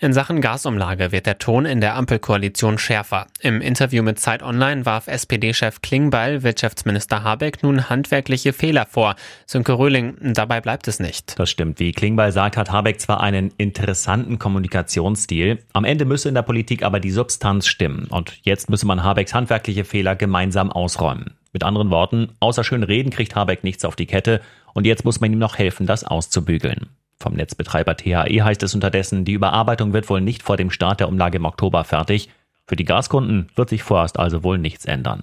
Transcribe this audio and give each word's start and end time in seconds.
In 0.00 0.12
Sachen 0.12 0.40
Gasumlage 0.40 1.10
wird 1.10 1.26
der 1.26 1.38
Ton 1.38 1.66
in 1.66 1.80
der 1.80 1.96
Ampelkoalition 1.96 2.78
schärfer. 2.78 3.26
Im 3.40 3.60
Interview 3.60 4.04
mit 4.04 4.20
Zeit 4.20 4.44
Online 4.44 4.86
warf 4.86 5.08
SPD-Chef 5.08 5.82
Klingbeil 5.82 6.44
Wirtschaftsminister 6.44 7.24
Habeck 7.24 7.64
nun 7.64 7.90
handwerkliche 7.90 8.52
Fehler 8.52 8.86
vor. 8.86 9.16
Sönke 9.44 9.72
Röhling, 9.72 10.16
dabei 10.20 10.60
bleibt 10.60 10.86
es 10.86 11.00
nicht. 11.00 11.36
Das 11.36 11.50
stimmt. 11.50 11.80
Wie 11.80 11.90
Klingbeil 11.90 12.30
sagt, 12.30 12.56
hat 12.56 12.70
Habeck 12.70 13.00
zwar 13.00 13.20
einen 13.20 13.52
interessanten 13.56 14.38
Kommunikationsstil. 14.38 15.64
Am 15.72 15.84
Ende 15.84 16.04
müsse 16.04 16.28
in 16.28 16.36
der 16.36 16.42
Politik 16.42 16.84
aber 16.84 17.00
die 17.00 17.10
Substanz 17.10 17.66
stimmen. 17.66 18.06
Und 18.08 18.38
jetzt 18.42 18.70
müsse 18.70 18.86
man 18.86 19.02
Habecks 19.02 19.34
handwerkliche 19.34 19.84
Fehler 19.84 20.14
gemeinsam 20.14 20.70
ausräumen. 20.70 21.34
Mit 21.52 21.64
anderen 21.64 21.90
Worten, 21.90 22.28
außer 22.38 22.62
schön 22.62 22.84
reden 22.84 23.10
kriegt 23.10 23.34
Habeck 23.34 23.64
nichts 23.64 23.84
auf 23.84 23.96
die 23.96 24.06
Kette. 24.06 24.42
Und 24.74 24.86
jetzt 24.86 25.04
muss 25.04 25.20
man 25.20 25.32
ihm 25.32 25.40
noch 25.40 25.58
helfen, 25.58 25.86
das 25.86 26.04
auszubügeln. 26.04 26.86
Vom 27.20 27.34
Netzbetreiber 27.34 27.96
THE 27.96 28.42
heißt 28.42 28.62
es 28.62 28.74
unterdessen, 28.74 29.24
die 29.24 29.32
Überarbeitung 29.32 29.92
wird 29.92 30.08
wohl 30.08 30.20
nicht 30.20 30.42
vor 30.42 30.56
dem 30.56 30.70
Start 30.70 31.00
der 31.00 31.08
Umlage 31.08 31.38
im 31.38 31.44
Oktober 31.44 31.84
fertig. 31.84 32.30
Für 32.66 32.76
die 32.76 32.84
Gaskunden 32.84 33.48
wird 33.56 33.70
sich 33.70 33.82
vorerst 33.82 34.18
also 34.18 34.44
wohl 34.44 34.58
nichts 34.58 34.84
ändern. 34.84 35.22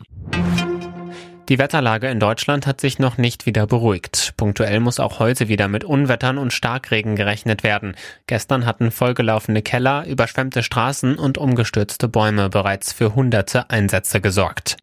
Die 1.48 1.59
Wetterlage 1.59 2.08
in 2.08 2.20
Deutschland 2.20 2.66
hat 2.66 2.81
sich 2.81 2.98
noch 2.98 3.20
nicht 3.20 3.45
wieder 3.45 3.68
beruhigt. 3.68 4.34
Punktuell 4.35 4.80
muss 4.80 4.99
auch 4.99 5.20
heute 5.20 5.48
wieder 5.48 5.68
mit 5.68 5.84
Unwettern 5.84 6.40
und 6.40 6.54
Starkregen 6.54 7.16
gerechnet 7.16 7.63
werden. 7.63 7.96
Gestern 8.26 8.66
hatten 8.66 8.90
vollgelaufene 8.90 9.62
Keller, 9.62 10.07
überschwemmte 10.07 10.63
Straßen 10.63 11.20
und 11.20 11.38
umgestürzte 11.38 12.07
Bäume 12.07 12.49
bereits 12.49 12.93
für 12.93 13.13
hunderte 13.13 13.70
Einsätze 13.70 14.21
gesorgt. 14.21 14.77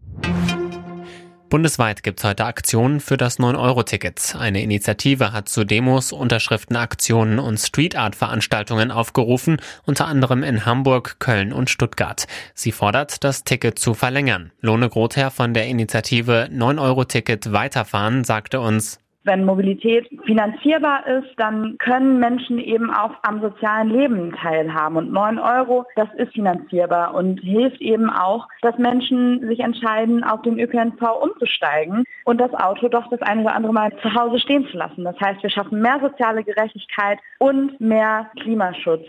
Bundesweit 1.52 2.02
gibt 2.02 2.20
es 2.20 2.24
heute 2.24 2.46
Aktionen 2.46 2.98
für 2.98 3.18
das 3.18 3.38
9-Euro-Ticket. 3.38 4.36
Eine 4.38 4.62
Initiative 4.62 5.34
hat 5.34 5.50
zu 5.50 5.64
Demos, 5.64 6.10
Unterschriftenaktionen 6.10 7.38
und 7.38 7.58
Street-Art-Veranstaltungen 7.58 8.90
aufgerufen, 8.90 9.58
unter 9.84 10.06
anderem 10.06 10.44
in 10.44 10.64
Hamburg, 10.64 11.16
Köln 11.18 11.52
und 11.52 11.68
Stuttgart. 11.68 12.26
Sie 12.54 12.72
fordert, 12.72 13.22
das 13.22 13.44
Ticket 13.44 13.78
zu 13.78 13.92
verlängern. 13.92 14.50
Lohne 14.62 14.88
Grother 14.88 15.30
von 15.30 15.52
der 15.52 15.66
Initiative 15.66 16.48
9-Euro-Ticket 16.50 17.52
weiterfahren 17.52 18.24
sagte 18.24 18.58
uns, 18.62 19.01
wenn 19.24 19.44
Mobilität 19.44 20.08
finanzierbar 20.24 21.06
ist, 21.06 21.28
dann 21.36 21.76
können 21.78 22.18
Menschen 22.18 22.58
eben 22.58 22.90
auch 22.90 23.12
am 23.22 23.40
sozialen 23.40 23.90
Leben 23.90 24.32
teilhaben. 24.32 24.96
Und 24.96 25.12
9 25.12 25.38
Euro, 25.38 25.84
das 25.96 26.08
ist 26.16 26.32
finanzierbar 26.32 27.14
und 27.14 27.40
hilft 27.40 27.80
eben 27.80 28.10
auch, 28.10 28.48
dass 28.62 28.76
Menschen 28.78 29.46
sich 29.46 29.60
entscheiden, 29.60 30.24
auf 30.24 30.42
den 30.42 30.58
ÖPNV 30.58 31.00
umzusteigen 31.22 32.04
und 32.24 32.40
das 32.40 32.52
Auto 32.54 32.88
doch 32.88 33.08
das 33.10 33.22
eine 33.22 33.42
oder 33.42 33.54
andere 33.54 33.72
Mal 33.72 33.92
zu 34.02 34.14
Hause 34.14 34.38
stehen 34.40 34.66
zu 34.70 34.76
lassen. 34.76 35.04
Das 35.04 35.18
heißt, 35.20 35.42
wir 35.42 35.50
schaffen 35.50 35.80
mehr 35.80 36.00
soziale 36.00 36.44
Gerechtigkeit 36.44 37.18
und 37.38 37.80
mehr 37.80 38.30
Klimaschutz. 38.40 39.04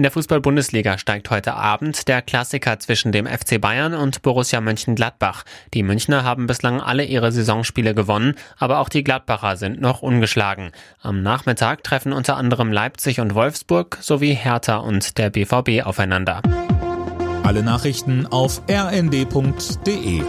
In 0.00 0.02
der 0.02 0.12
Fußball-Bundesliga 0.12 0.96
steigt 0.96 1.28
heute 1.28 1.52
Abend 1.52 2.08
der 2.08 2.22
Klassiker 2.22 2.78
zwischen 2.78 3.12
dem 3.12 3.26
FC 3.26 3.60
Bayern 3.60 3.92
und 3.92 4.22
Borussia 4.22 4.62
Mönchengladbach. 4.62 5.44
Die 5.74 5.82
Münchner 5.82 6.24
haben 6.24 6.46
bislang 6.46 6.80
alle 6.80 7.04
ihre 7.04 7.32
Saisonspiele 7.32 7.94
gewonnen, 7.94 8.34
aber 8.56 8.78
auch 8.78 8.88
die 8.88 9.04
Gladbacher 9.04 9.58
sind 9.58 9.78
noch 9.78 10.00
ungeschlagen. 10.00 10.72
Am 11.02 11.22
Nachmittag 11.22 11.84
treffen 11.84 12.14
unter 12.14 12.38
anderem 12.38 12.72
Leipzig 12.72 13.20
und 13.20 13.34
Wolfsburg 13.34 13.98
sowie 14.00 14.32
Hertha 14.32 14.78
und 14.78 15.18
der 15.18 15.28
BVB 15.28 15.84
aufeinander. 15.84 16.40
Alle 17.42 17.62
Nachrichten 17.62 18.24
auf 18.24 18.62
rnd.de 18.70 20.22